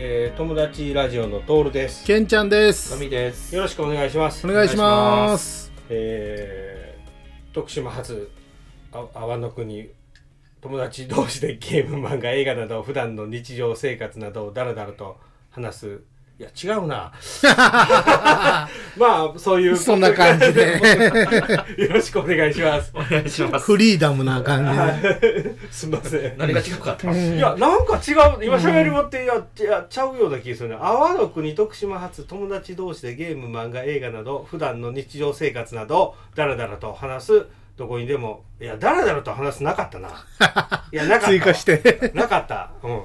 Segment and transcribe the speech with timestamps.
[0.00, 2.06] はい、えー、友達ラジオのトールです。
[2.06, 3.54] けんちゃんですのみです。
[3.54, 4.46] よろしくお願いします。
[4.46, 8.30] お願いしますえー、徳島発
[8.92, 9.90] あ阿波の国
[10.62, 15.18] 友達同士でゲーム漫画映画など普段の日常生活などをだらだらと
[15.50, 16.00] 話す
[16.40, 17.12] いや違うな。
[17.52, 19.76] まあそういう。
[19.76, 20.80] そんな感じで。
[21.76, 22.90] よろしくお願いします。
[22.94, 23.66] お願いします。
[23.66, 24.64] フリーダムな感
[25.70, 26.38] すみません。
[26.38, 27.12] 何が違うかった？
[27.12, 28.42] いやなんか違う。
[28.42, 30.76] 今喋りもっていやいやちゃうような気がするね。
[30.76, 37.46] 阿波の国徳島発友達同士でゲーム漫画映画など普段の日常生活などをだらだらと話す。
[37.76, 38.44] どこにでも。
[38.58, 40.08] いやだらだらと話すなかったな。
[40.90, 41.32] いやなかった。
[41.32, 42.12] じ 追加して。
[42.14, 42.70] なかった。
[42.82, 42.92] うん。
[42.94, 43.02] うん。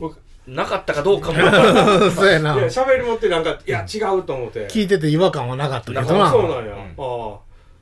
[0.00, 0.16] もう、
[0.48, 1.38] なかったかどうかも。
[2.10, 2.56] そうやな。
[2.56, 4.66] 喋りもってなんかいや違うと思って。
[4.68, 6.78] 聞いてて違和感はなかったけどあなそうなんや、うん。
[6.78, 7.38] ああ。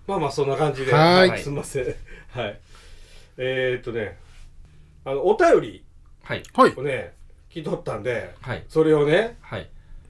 [0.07, 0.93] まあまあそんな感じで。
[0.93, 1.39] はい。
[1.39, 1.85] すみません。
[2.35, 2.59] はい。
[3.39, 4.19] えー、っとね。
[5.05, 5.85] あのお便り
[6.25, 6.43] はい。
[6.55, 6.75] はい。
[6.77, 7.13] をね
[7.49, 8.65] 聞いとったんではい。
[8.69, 9.69] それをねはい。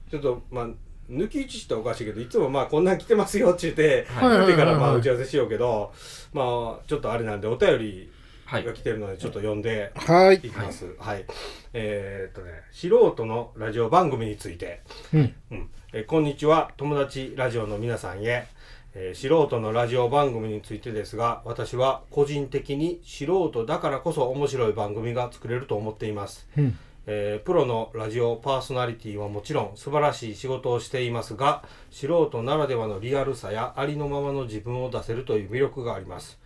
[0.09, 0.67] ちょっとまあ
[1.11, 4.29] 抜き打ちしておかしいけどいつもまあこんなん来てますよって言って、はい。
[4.29, 5.93] 言ってからまあはい打ち合わせしようけど
[6.33, 6.41] ま
[6.81, 8.09] あちょっとあれなんでお便りはい
[8.51, 8.73] が。
[8.73, 10.35] 来てるのでちょっと読んではい。
[10.35, 10.85] いきます。
[10.99, 11.25] はい、
[11.73, 14.81] えーっとね素人のラジオ番組について、
[15.13, 15.33] うん。
[15.51, 15.69] うん。
[15.93, 16.71] えーこんにちは。
[16.77, 18.47] 友達ラジオの皆さんへ、
[18.93, 26.47] えー素人のラジオ番組についてですが私は個人的に素人だからこそ面白い番組が作れると思っています。
[26.57, 26.77] うん。
[27.05, 36.37] えープロのラジオパーソナリティはもちろん素晴らしい仕事をしていますが素人ならではのリアルさやありのままの自分を出せるという魅力があります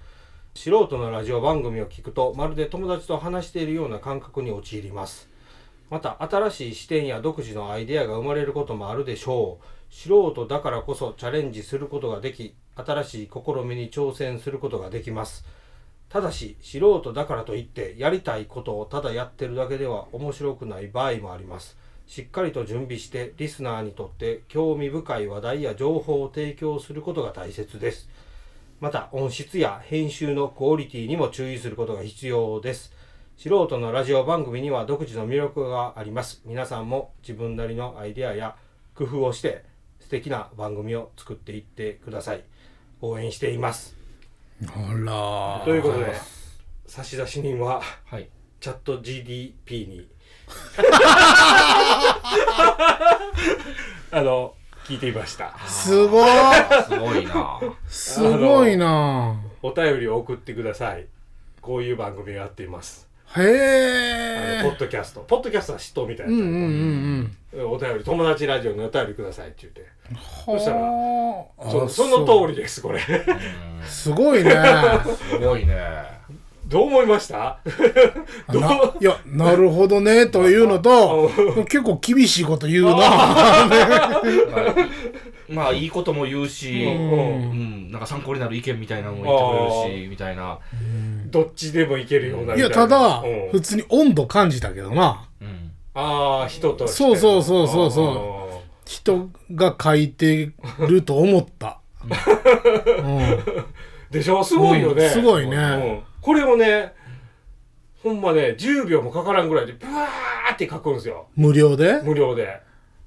[0.54, 5.28] 素人のラジオ番組を聞くとまるで友達と話しているような感覚に陥ります。
[5.90, 9.66] また新しい視点や独自のアイデアが生まれることもあるでしょう。
[9.94, 15.46] 素人だからこそチャレンジすることができ新しい試みに挑戦することができます。
[16.10, 21.78] ただし素人だからといってやりたいことをただやってるだけでは面白くない場合もあります。
[22.08, 28.10] しっかりと準備してリスナーにとって興味深い話題や情報を提供することが大切です。
[28.82, 32.92] また音質や編集のクオリティにも注意することが必要です。
[33.38, 36.42] 素人のラジオ番組には独自の魅力があります。
[36.46, 38.56] 皆さんも自分なりのアイデアや
[38.96, 39.64] 工夫をして
[40.00, 42.44] 素敵な番組を作っていってください。
[43.02, 43.96] 応援しています。
[44.66, 46.16] あらということで
[46.88, 48.30] 差出人ははい。
[48.60, 50.10] チャット GDP に。
[54.10, 54.56] あの
[54.86, 55.58] 聞いていました。
[55.68, 56.30] すごい。
[56.84, 57.60] すごいな。
[57.88, 59.36] すごいな。
[59.62, 61.06] お便りを送ってください。
[61.62, 63.08] こういう番組がやっています。
[63.34, 65.22] あへえのポッドキャスト。
[65.22, 66.34] ポッドキャストは嫉妬みたいな。
[66.34, 67.72] うんうんうんうん。
[67.72, 69.86] お便り友達ラジオにお便りくださいって言って。
[70.46, 70.86] そしたらら
[71.70, 73.00] そその通りですこれ。
[73.86, 74.52] すごいね。
[75.30, 76.21] すごいね。
[76.72, 77.60] どう思いました？
[78.52, 78.62] どう？
[78.62, 81.30] ないやなるほどね というのと
[81.66, 82.96] 結構厳しいこと言うな。
[82.98, 84.24] まあ、
[85.50, 86.92] まあいいことも言うし、うう
[87.54, 87.88] ん。
[87.90, 89.44] ん、なんか参考になる意見みたいなのも言って
[89.90, 90.58] くれるし、みたいな。
[91.30, 92.88] どっちでもいけるようないみやたいな。
[92.88, 93.50] ただうん。
[93.52, 95.28] 普通に温度感じたけどな。
[95.42, 95.72] うん。
[95.94, 96.96] ああ人として。
[96.96, 98.62] そうそうそうそうそう。
[98.90, 100.52] 人が書いて
[100.88, 102.08] ると思った、う
[103.04, 103.26] ん
[104.10, 104.44] でしょ？
[104.44, 105.10] すごいよね、うん。
[105.10, 105.56] すごいね。
[105.58, 106.94] うんこれをね
[108.04, 111.28] ほんまね10秒もかからんぐらいでブワーって書くんですよ。
[111.36, 112.02] 無料で？
[112.04, 112.62] 無料で。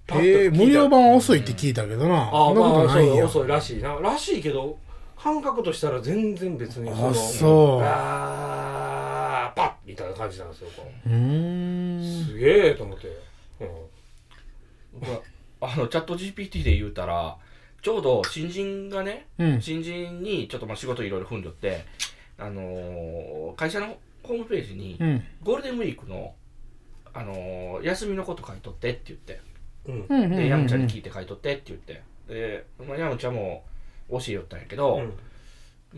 [0.06, 0.40] パッと聞いた。
[0.40, 3.94] えー、無料版は遅いって聞いたけどな、あそんなこあまあとない遅いらしいな。
[3.94, 4.78] らしいけど
[5.16, 7.82] 感覚としたら全然別にあそう。
[7.82, 11.08] あーパッみたいな感じなんですよこう。
[11.08, 12.00] ーん。
[12.00, 13.06] うすげえと思って、
[13.60, 13.68] うん。
[15.00, 15.14] ま
[15.60, 17.38] ああの、チャット GPT で言うたら、
[17.80, 19.62] ちょうど新人がね、うん。
[19.62, 21.84] 新人にちょっとまあ仕事いろいろ踏んでって、
[22.38, 25.22] あのー会社のホームページに、うん。
[25.42, 26.34] ゴールデンウィークの、
[27.12, 29.40] あのー休みのこと書いとってって言って、
[29.86, 30.30] うん。
[30.30, 33.64] で、ヤムちゃんに聞いて書いとってって言って、で、まあ、ヤムちゃんも
[34.10, 35.12] 教えよったんやけど、うん。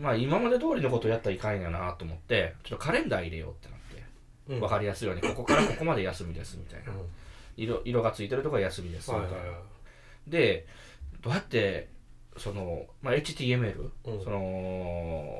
[0.01, 4.03] まあ今まで通りのことやったらいかんやなと思って、ちょっとカレンダー入れようってなって、
[4.53, 4.61] うん。
[4.61, 6.93] わかりやすいように、ここからここまで休みですみたいな。
[7.55, 9.37] 色色がついてるとこが休みですみたいな。
[10.27, 10.67] で、
[11.21, 11.87] どうやって、
[12.37, 14.23] その、まあ、HTML、うん。
[14.23, 14.37] その、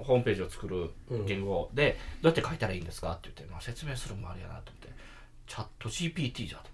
[0.07, 0.89] ホームページを作る
[1.27, 3.11] 言語で、どうやって書いたらいいんですか？
[3.11, 4.89] って言って、まあ、説明するのもあれやなと思って、
[5.47, 6.71] チャット GPT じゃと思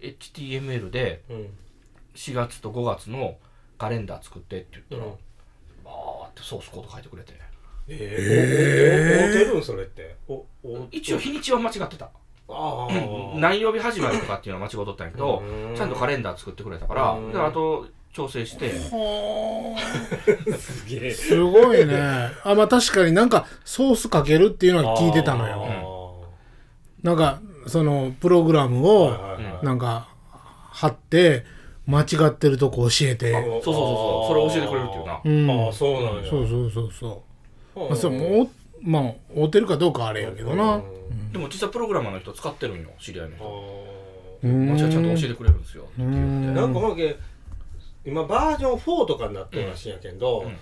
[0.00, 1.48] って、HTML でうん。
[2.14, 3.36] 4月と5月の
[3.76, 5.18] カレンダー作ってって言ったら、うん。
[5.84, 7.32] バーってソースコード書いてくれて、
[7.88, 10.16] えー、おおおてるんそれって？
[10.28, 12.10] おお一応日にちは間違ってた。
[12.46, 15.74] ああ何曜日始まりとかっていうのは間違っとったんやけどうん。
[15.74, 17.32] ちゃんとカレンダー作ってくれたからうん。
[17.32, 18.68] であと調整して。
[18.68, 19.76] は
[20.56, 21.10] すげえ。
[21.10, 21.94] あすごいね。
[22.44, 26.24] あまあ確かになんかソースかけるっていうのは聞いてたのよ。
[27.02, 29.12] あなんかそのプログラムを
[29.62, 30.08] なんか
[30.70, 31.44] 貼って
[31.86, 33.34] 間違ってるとこ教えて。
[33.36, 34.50] あそうそうそうそう。
[34.50, 35.20] それ教えてくれるっていうな。
[35.24, 35.66] うん。
[35.66, 36.30] ああそうなんや。
[36.30, 37.22] そうそうそうそ
[37.76, 37.80] う。
[37.80, 37.84] う。
[37.86, 38.48] んまあそうもう
[38.80, 39.02] まあ
[39.36, 40.80] 合うてるかどうかはあれやけどな。
[41.32, 44.66] でも実際プログラマーの人使ってるんよ知り合いのあ人うん。
[44.70, 46.20] 間違いちゃんと教えてくれるんですよって言ってー
[46.52, 47.16] なんかほんけ
[48.04, 50.56] 今バージョン4とかになってるらしいんやけど、うん。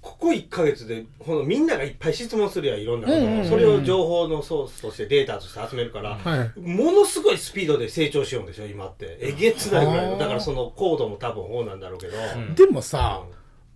[0.00, 3.40] ここ1か月でほのみんながいっぱい質問するやんいろんなこと、うんうんうん。
[3.40, 6.60] うんそれを情報のソースとしてデータとして集めるから、はい。
[6.60, 9.18] ものすごいスピードで成長しようんでしょ今って。
[9.20, 12.54] えげつないぐらいだからそのコードも多分4なんだろうけど、うん。
[12.54, 13.22] でもさ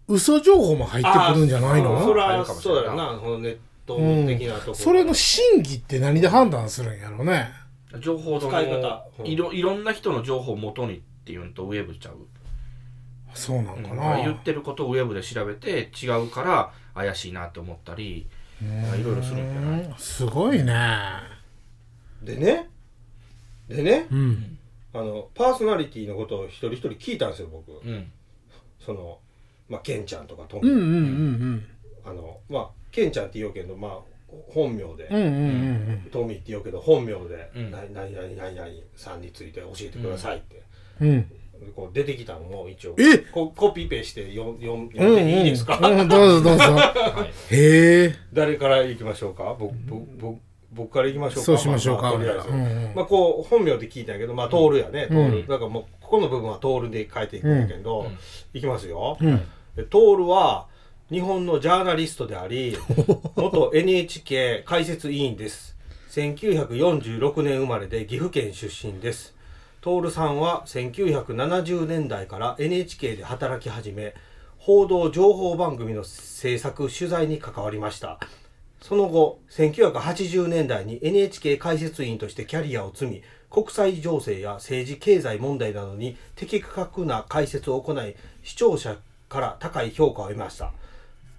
[0.07, 3.97] 嘘情報も入ってくるんじゃないあーそのれはそうだよなこのネット
[4.27, 7.49] 的なところ、それの真偽って何で判断するんやろうね。
[8.01, 9.07] 情報の使い方。
[9.19, 9.27] うん。
[9.27, 12.17] いろいろんな人の情報を元にっていうのとウェブちゃう
[13.41, 18.27] そうなんかうんな、言ってることをウェブで調べて違うから怪しいなって思ったり
[18.63, 19.79] いろいろするんじゃな。
[19.79, 20.75] いうんすごいね。
[22.23, 22.69] でね
[23.69, 24.59] でねうん。
[24.93, 27.73] あのパーソナリティのことを一人一人聞いたんですよ僕。
[27.73, 28.13] うん。
[28.85, 29.19] その
[29.69, 31.67] まあケンちゃんとかトミー、うんうんうん
[32.05, 33.99] あのまあケンちゃんって言おうけどまあ
[34.53, 35.09] 本名で、
[36.13, 37.71] トミーって言おうけど本名で、うん。
[37.71, 40.63] 何々何々さんについて教えてくださいって、
[41.01, 41.29] うん。
[41.29, 41.40] で
[41.77, 42.95] こう出てきたのも一応。
[42.99, 43.19] え？
[43.19, 46.63] ココピペして読読んでいいですか、うんうんどうぞどうぞ。
[46.75, 47.55] はい。
[47.55, 48.15] へえ。
[48.33, 49.55] 誰から行きましょうか？
[49.59, 50.39] 僕僕僕
[50.73, 51.43] 僕から行きましょうか？
[51.47, 52.93] そうしましょうかああとりあえず、うんうん。
[52.95, 55.39] まあこう本名で聞いたんやけどまあトールやね、トール。
[55.41, 58.07] うんだからもうここの部分はトールで書いていくんだけど、うん。
[58.07, 58.19] うん
[58.55, 59.37] いきますよ、うん。
[59.77, 60.67] でトールは
[61.11, 62.77] 日本のジャーナリストであり
[63.37, 65.77] 元 NHK 解説委員です。
[66.11, 69.35] 1946年生まれで岐阜県出身です
[69.81, 74.15] トールさんは1970年代から NHK で働き始め
[74.59, 78.21] 報道情報番組の制作取材に関わりました。
[78.83, 88.99] その後1980年代に NHK 解説員としてキャリアを積み国際情勢や政治経済問題などに的確な解説を行い視聴者
[89.31, 90.73] から高い評価を得ました。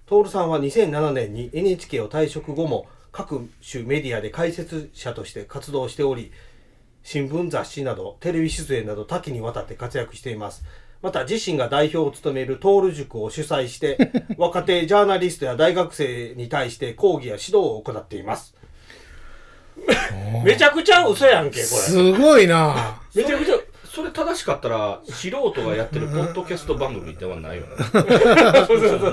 [0.06, 6.32] 徹さんは2007年に NHK を退職後も各種メディアで解説者として活動しており
[7.02, 10.64] 新聞雑誌などテレビ出演など多岐にわたって活躍しています。
[11.02, 18.54] また自身が代表を務めるトール塾を主催して 若手ジャーナリストや大学生に対して講義や指導を行っています。
[20.44, 21.64] めちゃくちゃ嘘やんけこれ。
[21.66, 23.00] すごいな。
[23.14, 27.68] めちゃくちゃそれ正しかったら素人がやってるポッドキャスト番組ではないよね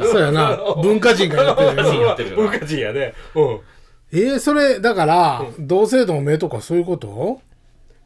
[0.06, 0.58] そうやな。
[0.82, 1.54] 文化人がや
[2.14, 3.14] ってる文化人やね。
[3.36, 3.60] うん。
[4.12, 7.42] えー、それだから同姓同名とかそういうこと？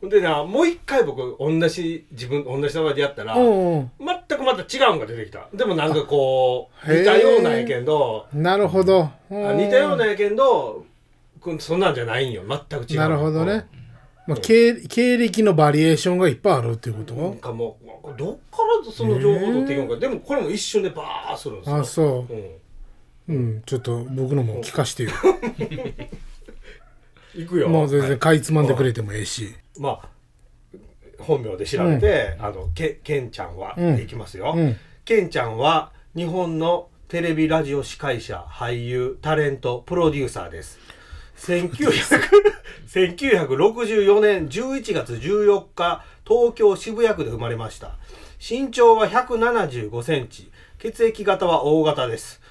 [0.10, 5.48] でなもう一回僕同じ自分同じ名前でやったら、うん全くまた違うんが出てきた。
[5.54, 9.04] でもなんかこう似たようなんやけどうんなるほど。
[9.04, 10.86] あ似たようなんやけど
[11.40, 12.44] こそんなんじゃないんよ。
[12.48, 13.66] 全く違うなるほどね、
[14.28, 19.98] まあ、経経歴のバリエーションがいっぱいあるっていうこうんなんとかもうどっからその情報取っていくのか。
[19.98, 21.78] でもこれも一瞬でバーッするんですよ。
[21.78, 22.34] あそう。
[22.34, 22.38] ん。
[22.46, 22.60] う
[23.30, 25.12] うんちょっと僕のも聞かしてよ
[27.36, 27.70] 行くよ。
[27.70, 28.42] もう全然かい。
[28.42, 29.54] つまんでくれてもええし。
[29.80, 30.10] まあ
[31.20, 33.96] 本名で調べて、あのけけんちゃんは、うん。
[33.96, 34.78] でいきますよ、うん。
[35.06, 40.80] けんちゃんは日本のテレビラジオ司会者俳優タレントプロデューサーです。
[41.38, 42.00] 1900
[42.94, 47.96] 1964年11月14日東京渋谷区で生まれました。
[48.40, 50.52] 身長は175センチ。
[50.84, 52.42] 血液型は O 型です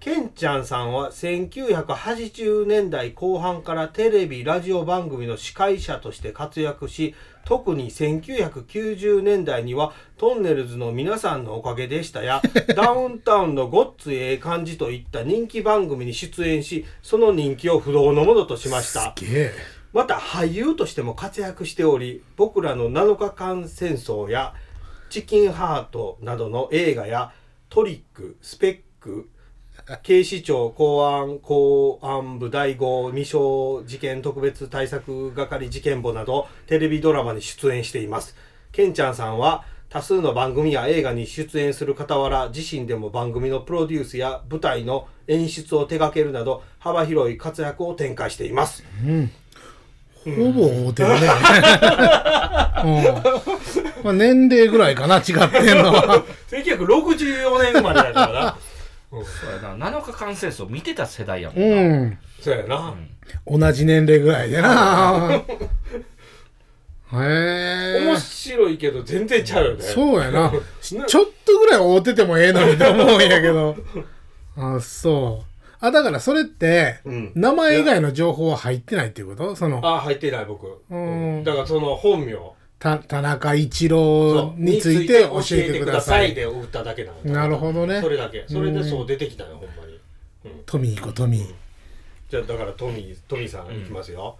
[0.00, 12.40] ケンちゃんさんは1980年代後半からテレビラジオ番組の司会者として活躍し特に1990年代にはトンネルズの皆さんのおかげでしたや。
[12.76, 19.14] ダウンタウンのごっつええ感じといった人気番組に出演しその人気を不動のものとしました。
[19.92, 24.54] また俳優としても活躍しており僕らの7日間戦争や
[25.10, 27.32] チキンハートなどの映画や
[27.68, 29.28] トリックスペック
[30.02, 38.36] 警視庁公安公安部第5未傷事件特別対策係事件簿などテレビドラマに出演しています。
[38.70, 48.84] ケンちゃんさんは多数の番組や映画に出演する傍ら自身でも番組のプロデュースや舞台の演出を手掛けるなど幅広い活躍を展開しています。
[50.24, 53.04] ほぼ合うてるね、うん。
[54.04, 56.22] まあ、年齢ぐらいかな違ってんのは。
[56.50, 58.58] 1964年生まれだからな。
[59.10, 59.22] そう
[59.70, 59.90] やな。
[59.90, 62.18] 7日間戦争見てた世代やもんうな、ん。
[62.40, 62.94] そうやな。
[63.46, 65.42] 同じ年齢ぐらいでな。
[67.14, 67.16] へ
[68.00, 68.04] え。
[68.06, 69.82] 面白いけど全然ちゃうよね。
[69.82, 70.52] そうやな。
[70.80, 73.76] ちょっとぐらい会うててもええのにと思うんやけど。
[74.56, 75.46] あそう。
[75.80, 77.32] あ、だからそれって、うん。
[77.34, 79.56] 名前以外の情報は入ってないっていうこと？
[79.56, 81.44] その、あ入ってない僕、うん。
[81.44, 82.34] だからその本名。
[82.34, 82.38] た
[82.78, 86.34] 田中一郎について教えてください。
[86.34, 88.00] で打っただけなのなるほどね。
[88.00, 88.44] それだけ。
[88.48, 89.98] それでそう出てきたよほんまに。
[90.64, 91.54] トミー行こう、トミー。
[92.30, 94.38] じゃあだからトミートミーさんいきますよ、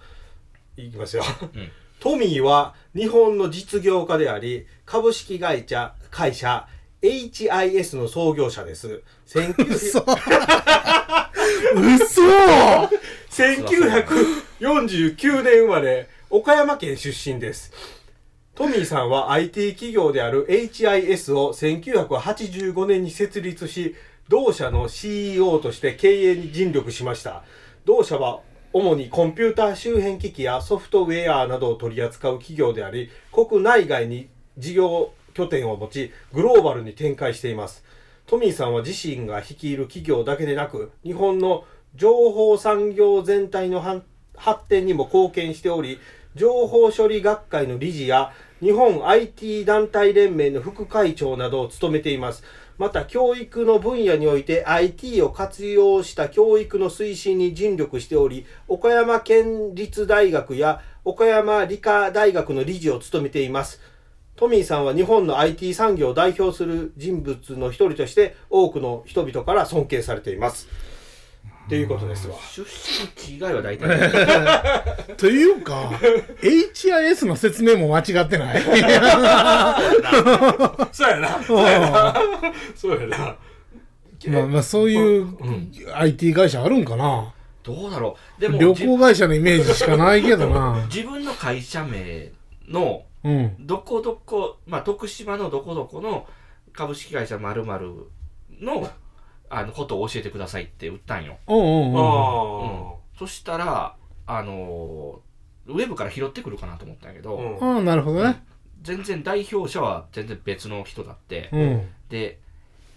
[0.76, 1.26] いきますよ、ん。
[2.00, 6.68] トミーは日本の実業家であり株式会社会社
[7.02, 9.02] HIS の創業者です。
[9.26, 10.04] 1900嘘。
[11.74, 12.22] 嘘
[13.30, 17.72] 1949年生まれ岡山県出身です
[18.58, 23.94] トミーさんは IT 企業である HIS を1985年に設立し
[24.28, 27.44] 同社の CEO として経営に尽力しました。
[27.84, 28.40] 同社は
[28.72, 37.84] 主にコンピューター周辺機器やソフトウェアなどを取り扱う企業であり国内外に事業拠点を持ちグローバルに展開しています。
[38.26, 43.80] トミーさんは自身が率いる企業だけでなく日本の情報産業全体の
[44.34, 46.00] 発展にも貢献しており
[46.34, 52.42] 情報処理学会の理事や日本 IT 団体連盟の副会長などを務めています。
[52.76, 63.80] また教育の分野において IT を活用した教育の推進に尽力しており岡山県立大学や岡山理科大学の理事を務めています。
[64.34, 70.68] トミーさんは日本の IT 産業を代表する人物の一人として多くの人々から尊敬されています。
[71.68, 74.10] っていうことですわ出身地以外は大体
[75.18, 75.90] というか、
[76.40, 79.00] HIS の説明も間違ってないそうや
[81.20, 82.14] なそうやな
[82.74, 83.36] そうやな
[84.28, 85.28] まあまあそういう
[85.94, 90.86] IT 会社あるんかなどうだろうでも旅行会社のイメージしかないけどな。
[90.90, 92.32] 自分の会社名
[92.66, 93.02] の。
[93.60, 96.26] どこどこ、まあ、徳島のどこどこの
[96.72, 97.76] 株式会社まるの
[99.50, 101.92] あのことを教えてくださいって言ったんよ、うんうんうん。
[101.92, 105.20] うんあそしたらあの
[105.66, 108.44] ウェブから拾ってくるかなと思ったんやけど、あうんなるほどね。
[108.82, 111.88] 全然代表者は全然別の人だって、うん。
[112.08, 112.38] で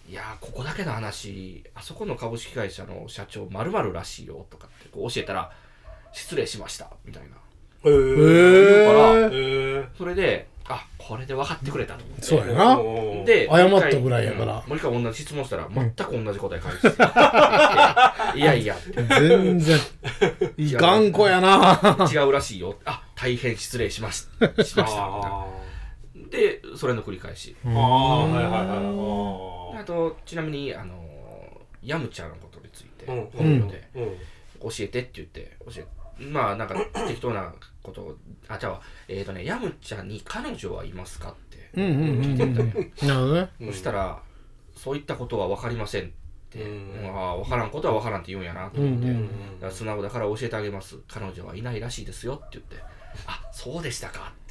[0.10, 5.52] いやーここだけの話あそこの株式会社の社長まるらしいよとかってこう教えたら
[6.12, 7.30] 失礼しましたみたいな
[7.86, 7.92] ええ。
[7.92, 11.96] へえそれであこれで分かってくれた。
[11.96, 12.78] と思って、そうやな。
[13.26, 14.64] で謝ったぐらいやから。
[14.64, 14.70] うん。
[14.70, 16.88] もう一回同じ質問したら全く同じ答え返して、
[18.40, 18.76] いやいや。
[18.96, 19.80] 全然。
[20.58, 22.08] いかん子やな。
[22.12, 22.78] 違うらしいよ。
[22.86, 24.84] あ大変失礼しまししました。
[24.84, 25.48] みたいなあ
[26.30, 27.56] でそれの繰り返し。
[27.66, 30.94] あああはいはいはいあとちなみにあの
[31.84, 33.30] ヤムチャのことについてうん。
[33.36, 34.18] 本名でうん。
[34.62, 35.86] 教えてって言って教え
[36.22, 36.76] まあなんか
[37.08, 38.16] 適当なことを
[38.48, 42.74] あじゃあえっ、とねヤムチャに彼女はいますかってうんうんうん聞いてみたんよ。
[42.74, 43.50] なるほどね。
[43.62, 43.72] うん。
[43.72, 44.22] そしたら
[44.76, 46.08] そういったことは分かりませんっ
[46.50, 47.16] て、うん。
[47.16, 50.98] ああ分からんことは分からんって言うんやなと思って、うんうんだから素直だから教えてあげます。
[51.08, 52.78] 彼女はいないらしいですよって言って。
[53.28, 54.42] あそうでしたかって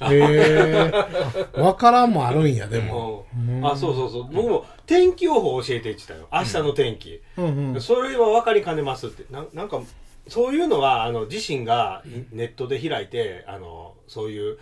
[0.00, 1.60] へえ。
[1.60, 3.26] わからんもあるんや、でも。
[3.34, 3.66] うん。
[3.66, 4.28] あそうそうそう。
[4.32, 6.28] 僕も天気予報教えてって言ったよ。
[6.32, 7.20] 明日の天気。
[7.36, 7.80] うんうん。
[7.80, 9.24] それは分かりかねますって。
[9.32, 9.80] ななんか
[10.28, 14.58] そういうのはあの自身がネットで開いてあのそういう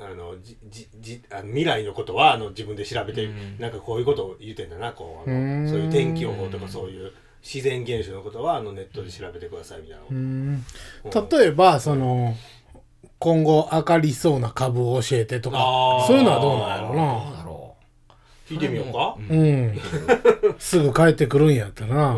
[0.00, 3.58] あのじじじあの未来のことはあの自分で調べて、うん。
[3.58, 5.68] なんかこういうことを言ってんだなこうあうのん。
[5.68, 7.12] そういう天気予報とかそういう
[7.42, 10.64] 自然現象のことはあのネットで調べてくださいみたいな、うん。
[11.04, 11.28] うん。
[11.28, 12.36] 例えば、その、
[13.18, 17.36] 今後上がりそうな株を教えてとかそういうのはどうなんやろどうな。
[17.36, 17.76] だろ
[18.48, 19.16] う聞いてみようか。
[19.16, 19.78] うん。
[20.58, 22.16] すぐ帰ってくるんやったな。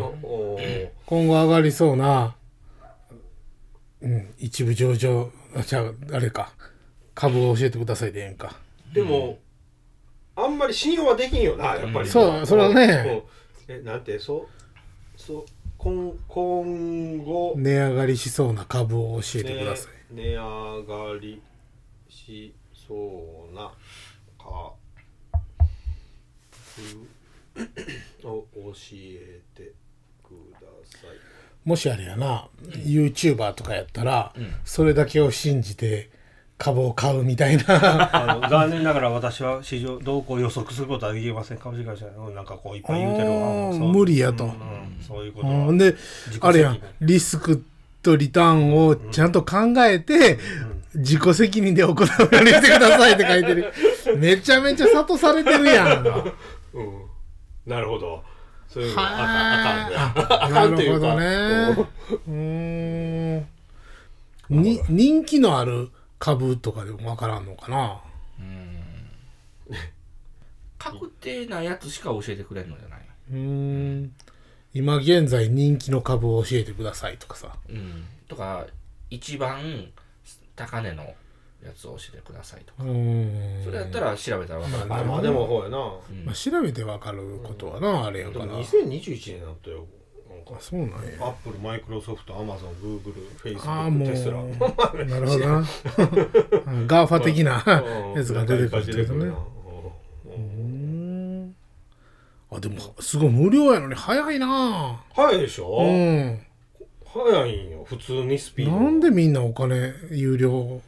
[1.05, 2.35] 今後上がりそうな、
[4.05, 6.53] うん、一部上場、あ、じゃあ、あれか。
[7.15, 8.55] 株を教えてくださいでええんか。
[8.93, 9.39] でも、
[10.35, 13.23] あんまり信用はできんよなやっぱり、そうそれはね
[13.67, 14.47] うんえなんてそ
[15.17, 15.45] うそう
[15.77, 20.15] 今今後値上がりしそうな株を教えてください。
[20.15, 21.41] ね値上がり
[22.09, 22.53] し
[22.87, 23.71] そうな
[24.37, 24.73] か
[26.75, 27.07] ふ
[28.27, 29.71] を教えて
[30.21, 31.34] ください
[31.65, 32.47] もしあれやな、
[32.85, 36.09] YouTuber とかやったら、んそれだけを信じて
[36.57, 37.63] 株を買うみたいな。
[38.13, 41.57] あの残念ながら私は市場動向を予測することはできません。
[41.57, 43.71] 株式会社うんなんかこういっぱい言うてるわ。
[43.73, 44.45] 無理やと。
[44.45, 44.57] うんうん
[45.05, 45.73] そういうことは。
[45.73, 45.95] で、
[46.39, 47.63] あれやん、リスク
[48.01, 50.39] とリターンをちゃんと考えて、
[50.93, 53.73] 自己責任で行うようにしてくださいって書いてる。
[54.17, 56.05] めちゃめちゃ諭されてるやん。
[56.73, 57.05] うん。
[57.65, 58.23] なるほど
[58.75, 61.89] そういうのはあかんあかんああかんっていうかなるほどね。
[62.27, 63.47] うーん。
[64.49, 65.89] に、人気のある
[66.19, 68.01] 株とかでもわからんのかな。
[70.77, 72.99] 確定なやつしか教えてくれるのじゃない？
[73.31, 73.37] うー
[74.03, 74.13] ん。
[74.73, 78.65] 今現在人気の株を教えてくださいとかさうん、とか
[79.09, 79.85] 一番
[80.57, 81.13] 高値の
[81.65, 83.61] やつを教えてくださいとか、うん。
[83.63, 84.85] それやったら調べたら分かる。
[84.89, 85.77] まあまあでもほうやな。
[85.77, 88.45] うんまあ、調べてわかることはな、あれやから。
[88.45, 89.85] 2021年だったよ
[90.47, 95.57] あそうなんやアップルマイクロソフトアマゾングーグルフェイスブックテスラなるほどな。
[95.57, 99.33] う ん GAFA 的なうんやつが出てくるってことね。
[102.51, 105.03] あでもすごい無料やのに早いな。
[105.13, 105.79] 早いでしょ？
[105.81, 106.39] うん。
[107.05, 107.83] 早いんよ。
[107.85, 108.79] 普通にスピード。
[108.79, 110.79] なんでみんなお金有料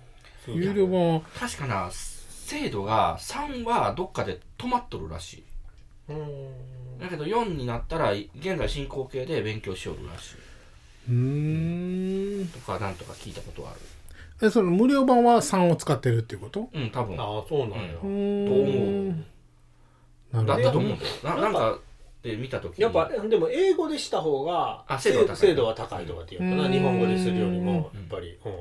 [0.56, 1.22] 有料版は。
[1.40, 5.44] 確かな精度が3はどっかで止まっとるらしい。
[6.10, 7.00] うん。
[7.00, 10.36] だけど4になったら現在進行形で勉強しよるらし
[11.08, 12.44] うーん。
[12.44, 13.80] いとかなんとか聞いたことはある。
[14.48, 16.70] えその無料版は3を使ってるっていうこと？
[16.74, 17.20] うん多分。
[17.20, 17.78] ああそうなんや。
[18.02, 19.26] うーんなる
[20.32, 20.48] ほど。
[20.54, 21.80] だったと思うんだよななんか
[22.24, 22.84] で見た時に。
[22.84, 25.36] やっぱでも英語でした方があ精度は高い。
[25.38, 26.72] 精度は高いとかっていうかなうん。
[26.72, 28.38] 日本語でするよりもやっぱり。
[28.46, 28.52] うん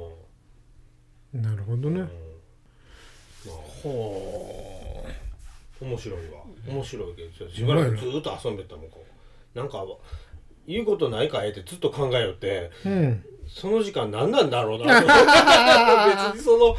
[1.33, 2.01] なるほどね。
[2.01, 2.05] うん。
[2.05, 2.09] ま
[3.53, 5.07] あほ
[5.81, 6.43] 面白いわ。
[6.67, 8.91] 面白いけどしばらくずっと遊んでたもん
[9.55, 9.85] なんか
[10.67, 12.71] 言うことないかえってずっと考えよって。
[12.85, 13.25] ううん。
[13.49, 15.01] その時間何なんだろうな
[16.33, 16.77] 別にその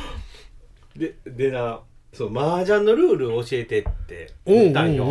[0.96, 1.80] ででな
[2.14, 5.06] そう麻雀のルールを教えてって言ったんよ、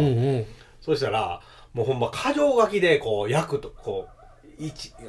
[0.81, 1.40] そしたら
[1.73, 4.16] もうほんま箇条書きでこう役とこう一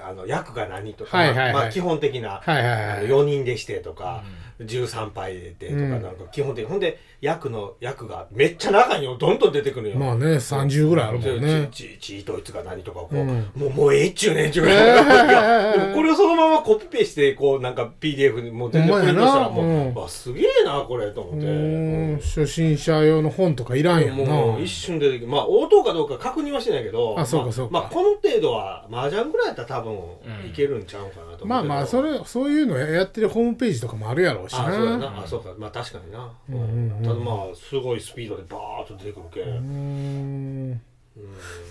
[0.04, 1.18] あの役が何とか、
[1.54, 4.24] まあ、基本的な、はいはいあのはい4人でしてとか、
[4.60, 9.98] 13杯でとかうんなんか基本的に、ほんで役の役がめっちゃ中にどんどん出てくるよ。
[9.98, 21.48] まあね30ぐらいあるもんねちちち統一か何とかをこう、うんもうもうええっちゅうねんちゅうぐらいでもこれをそのままコピペしてこうなんか PDF にもう全然プリントしたらもう、うんわすげえなこれと思うって。
[21.48, 34.98] ーん初心者用の本とかいらんやんなもう一瞬でできるまあ応答かどうか確認はしてないけどあそうかそうかまあ、まあこの程度は麻雀ぐらいやったら多分うんいけるんちゃうかなと思うけどまあまあそれそういうのやってるホームページとかもあるやろうしあそうやな。
[35.12, 35.54] なあそうか。
[35.58, 40.82] まあ確かにな、うんただまあすごいスピードでバーッと出てくるけ、うんん。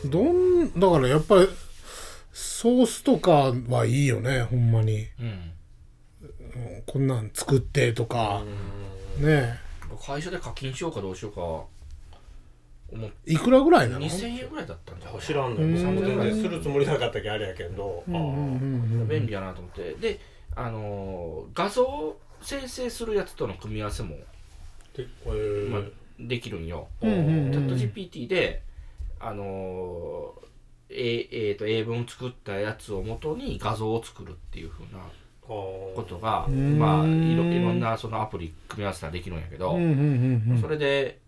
[0.07, 1.49] どんだからやっぱり
[2.33, 5.07] ソースとかはいいよねほんまに。
[5.21, 5.53] うん
[6.87, 8.43] こんなん作ってとか。
[9.19, 9.59] ね。
[10.05, 15.67] 会社で課金しようかどうしようか思っいくらぐらいなの？2000円ぐらいだったんじゃない知らんのよ。
[15.77, 19.95] 全然するつもりなかったけどあれやけど、うんうんうんうん便利やなと思って。
[19.95, 20.21] で
[20.55, 24.17] あのー画像生成するやつとの組み合わせも、
[24.97, 25.71] でえー。
[25.71, 25.83] まあ、
[26.19, 28.63] できるんよ、チャット GPT で
[29.21, 30.47] あのー
[30.89, 35.09] ええーと英文作ったやつをもとに画像を作るっていうふうなあ
[35.49, 39.73] ことがまあいろいろんなそのアプリ組み合わせたらできるんやけど、
[40.61, 41.19] それで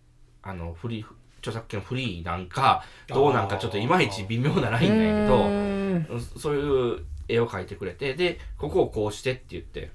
[0.42, 1.06] あのフリー
[1.40, 5.48] 著作権フリーなんかどうなんかちょっといまいち微妙なラインなんやけど、う
[6.16, 6.20] ん。
[6.38, 9.90] そういう絵を描いてくれてでここをこうしてって言って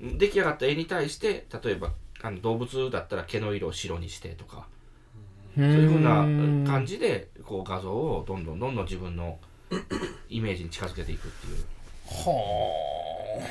[0.00, 4.66] 出来上がった絵に対して例えばあの動物だったら毛の色を白にしてとか
[5.54, 9.38] そそういうふうな感じでこう画像をどんどんどんどん自分の
[10.28, 11.64] イメージに近づけていくっていう。
[12.06, 13.46] は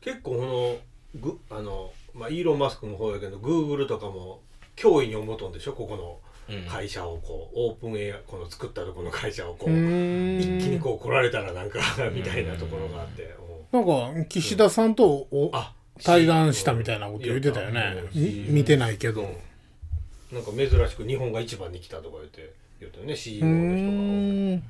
[0.00, 4.40] 結構このグあの、まあ、イーロン・マスクもそうやけどグーグルとかも
[4.76, 5.72] 脅威に思うとんでしょ？
[5.74, 6.62] ここのうん。
[6.68, 11.78] 会社をこうオープンエアこの作ったところの会社をこあう、一一気にこう来られたらなんか
[12.12, 13.32] みたいなところがあって、
[13.72, 17.94] なんか岸田さんとおあ対談したみたいなこと言ってたよね。
[18.14, 19.22] 見てないけど。
[19.22, 20.36] うん。
[20.36, 24.62] なんか珍しく日本が一番に来たとか言って言ったよね CEO うの人ーん。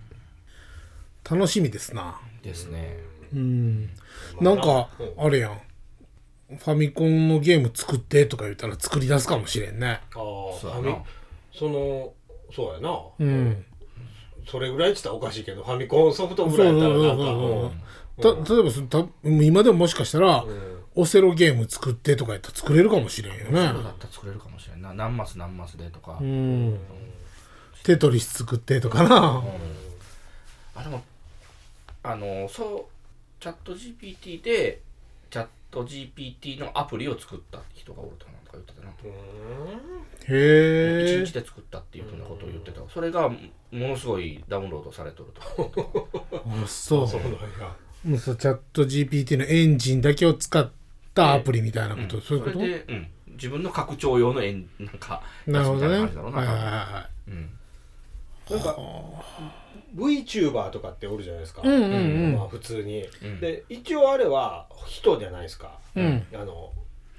[1.39, 2.21] 楽しみですな。
[2.43, 2.99] ですね。
[3.33, 3.87] うん。
[3.87, 3.91] が
[4.41, 5.27] なんかうん。
[5.27, 5.61] あれやん。
[6.59, 10.01] ファミコンのゲーム作ってとか言ったら作り出すかもしれんね。
[10.15, 10.83] ああそうやな。
[10.83, 11.05] ファミ
[11.55, 12.13] その
[12.55, 13.65] そうやな、うん。
[14.47, 17.77] それぐらいって言ったらおかしいけどファミコンソフトぐらいやったらなんか
[18.21, 20.73] た例えばそた今でももしかしたらうん。
[20.95, 24.93] オセロゲーム作ってとか言ったら作れるかもしれんよそうだねったら作れるかもしれんな。
[24.93, 26.79] 何マス何マスでとか、うん。
[27.83, 29.43] テトリス作ってとかな。
[30.77, 31.03] あでも
[32.03, 34.83] あのそうチャット GPT で
[35.31, 38.93] チャット GPT のアプリを作った人がおるとかなんとか言ってたな。
[40.29, 42.83] へえ一日で作ったっていうふうなことを言ってた。
[42.93, 43.39] それがも
[43.71, 45.41] のすごいダウンロードされとると
[46.47, 47.09] あそう。
[47.09, 47.39] そうなんや
[48.05, 50.69] もうさチャット GPT のエンジンだけを使っ
[51.15, 52.59] たアプリみたいなこと、そういうこと？
[52.59, 55.99] れで、うん、自分の拡張用のエンなんかなるほどね。
[55.99, 57.51] ん。
[58.51, 58.77] なんか
[59.95, 61.97] VTuber とかっておるじゃないですか、いうんうんう
[62.33, 62.35] ん。
[62.35, 63.41] まあ普通に、うん。
[63.41, 66.27] で一応あれは人じゃないですか、うん。
[66.35, 66.73] あの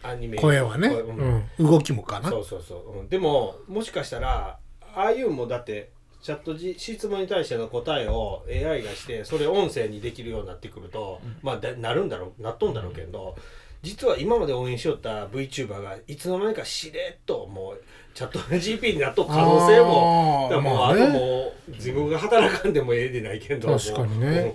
[0.04, 0.38] アニメ。
[0.38, 2.30] 声はね、声うん、動きもかな。
[2.30, 4.58] そうそうそう、うん、でももしかしたら
[4.96, 5.93] ああいうもだって
[6.24, 13.36] チャット質問に対しての答えを AI がしてそれ音声にできるようになってくると、まあだなるんだろうなっとんだろうけど、
[13.82, 17.82] 実は今まで応援しよった VTuber がいつの間にかしれっともう
[18.14, 24.54] チャット GP になっとく可能性もあもうあともう自分が働かんでもええでないけど確かにね。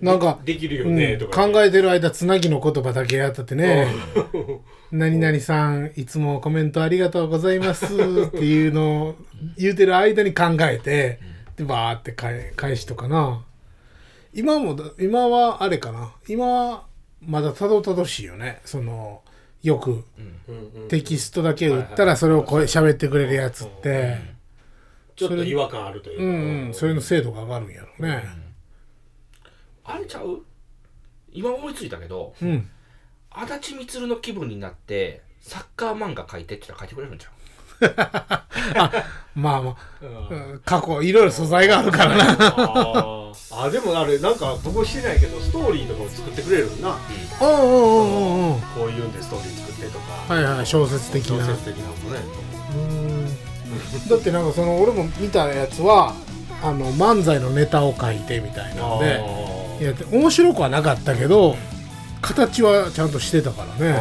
[0.00, 0.96] なんかでできるようん。
[0.96, 3.88] ねとか考えてる間つなぎの言葉だけやったってね
[4.90, 7.98] 「何々さんいつもコメントありがとうございます」 っ
[8.30, 9.14] ていうのを
[9.56, 11.20] 言うてる間に考えて
[11.56, 13.44] でバーって返返しとかな。
[14.34, 16.12] 今もだ今はあれかな。
[16.28, 16.84] 今は
[17.20, 18.60] まだたどたどしいよね。
[18.64, 19.22] その
[19.62, 20.04] よく
[20.88, 24.18] テキストだけ打ったらそれを声喋ってくれるやつって。
[25.16, 26.24] ちょっと違和感あるというか。
[26.24, 26.30] うん
[26.66, 26.74] うん。
[26.74, 28.22] それの精度が上がるんやろうね。
[29.84, 30.44] あれちゃう？
[31.32, 32.70] 今思いついたけどうん
[33.40, 37.28] 足立みつるの気分になってサッカー漫画書いてって言ったら書いてくれるんちゃ
[37.80, 38.38] う？
[39.38, 40.16] まあまうん。
[40.16, 42.24] あうん過去いろいろ素材があるからな。
[43.50, 46.96] あでもあれなんか僕してないけどストーリーとかも作ってくれるんな。
[47.40, 48.60] うんうんうんうんうん。
[48.60, 50.34] こういうんでストーリー作ってとか。
[50.34, 51.46] はいはい小説的な。
[51.46, 52.20] 小説的なのもね。
[52.74, 53.26] うん。
[54.08, 56.14] だってなんかその俺も見たやつは
[56.62, 59.58] あの漫才のネタを書いてみたいなので。
[59.80, 61.56] いや面白くはなかったけど
[62.22, 63.98] 形はちゃんとしてたからね。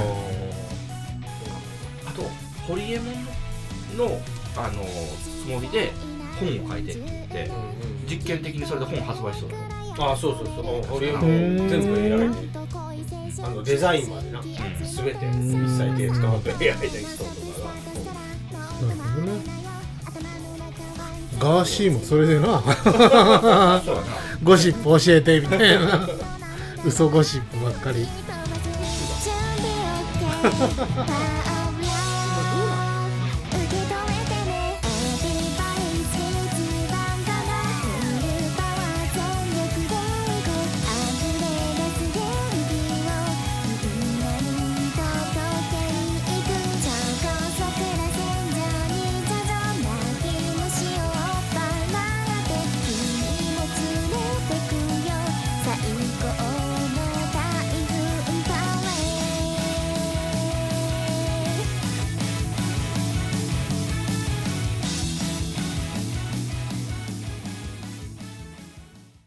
[2.06, 2.24] あと
[2.68, 3.12] ホリエモ
[3.94, 4.20] ンの
[4.58, 4.84] あの
[5.44, 5.92] つもりで
[6.40, 7.52] 本を書いてって言って
[8.10, 9.50] 実験的にそれで本発売しそう。
[10.00, 10.84] ああそうそうそう。
[10.88, 14.42] ホリエモうんン全部 AI であのデザインまでな。
[14.42, 17.30] 全て一切手使わんと AI で人とか
[18.82, 18.88] が。
[18.88, 19.58] なるほどね。
[21.40, 22.62] ガーシーもそれでな。
[24.44, 26.08] ゴシップ教えてみたいな
[26.88, 28.08] 嘘ゴシップばっかり。